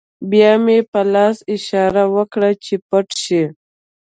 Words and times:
بیا 0.29 0.51
مې 0.63 0.77
په 0.91 1.01
لاس 1.13 1.37
اشاره 1.55 2.03
وکړه 2.15 2.49
چې 2.63 2.75
پټ 2.87 3.07
شئ 3.23 3.43